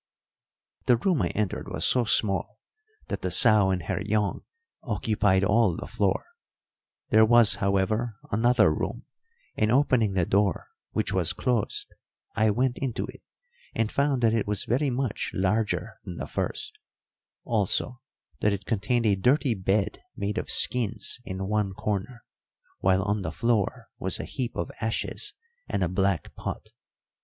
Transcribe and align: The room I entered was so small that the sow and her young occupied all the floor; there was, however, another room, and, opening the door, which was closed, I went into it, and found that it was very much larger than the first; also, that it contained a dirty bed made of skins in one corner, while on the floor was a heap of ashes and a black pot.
The 0.87 0.97
room 0.97 1.21
I 1.21 1.27
entered 1.27 1.69
was 1.69 1.85
so 1.85 2.05
small 2.05 2.57
that 3.09 3.21
the 3.21 3.29
sow 3.29 3.69
and 3.69 3.83
her 3.83 4.01
young 4.01 4.41
occupied 4.81 5.43
all 5.43 5.75
the 5.75 5.85
floor; 5.85 6.25
there 7.09 7.23
was, 7.23 7.57
however, 7.57 8.17
another 8.31 8.73
room, 8.73 9.05
and, 9.55 9.71
opening 9.71 10.13
the 10.13 10.25
door, 10.25 10.69
which 10.89 11.13
was 11.13 11.33
closed, 11.33 11.93
I 12.35 12.49
went 12.49 12.79
into 12.79 13.05
it, 13.05 13.21
and 13.75 13.91
found 13.91 14.23
that 14.23 14.33
it 14.33 14.47
was 14.47 14.63
very 14.63 14.89
much 14.89 15.29
larger 15.35 15.99
than 16.03 16.15
the 16.17 16.25
first; 16.25 16.79
also, 17.43 18.01
that 18.39 18.51
it 18.53 18.65
contained 18.65 19.05
a 19.05 19.15
dirty 19.15 19.53
bed 19.53 19.99
made 20.17 20.39
of 20.39 20.49
skins 20.49 21.19
in 21.25 21.47
one 21.47 21.75
corner, 21.75 22.23
while 22.79 23.03
on 23.03 23.21
the 23.21 23.31
floor 23.31 23.89
was 23.99 24.19
a 24.19 24.25
heap 24.25 24.55
of 24.55 24.71
ashes 24.81 25.35
and 25.69 25.83
a 25.83 25.87
black 25.87 26.33
pot. 26.33 26.69